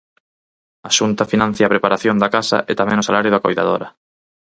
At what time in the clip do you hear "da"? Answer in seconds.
2.19-2.31, 3.33-3.43